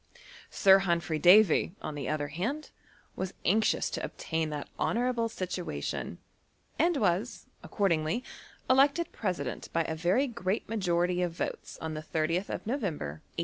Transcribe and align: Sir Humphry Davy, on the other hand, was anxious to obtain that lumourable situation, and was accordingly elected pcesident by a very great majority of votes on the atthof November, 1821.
Sir 0.49 0.79
Humphry 0.79 1.19
Davy, 1.19 1.75
on 1.79 1.93
the 1.93 2.09
other 2.09 2.29
hand, 2.29 2.71
was 3.15 3.35
anxious 3.45 3.87
to 3.91 4.03
obtain 4.03 4.49
that 4.49 4.67
lumourable 4.79 5.29
situation, 5.29 6.17
and 6.79 6.97
was 6.97 7.45
accordingly 7.61 8.23
elected 8.67 9.09
pcesident 9.13 9.71
by 9.71 9.83
a 9.83 9.93
very 9.93 10.25
great 10.25 10.67
majority 10.67 11.21
of 11.21 11.33
votes 11.33 11.77
on 11.81 11.93
the 11.93 12.01
atthof 12.01 12.61
November, 12.65 13.09
1821. 13.21 13.21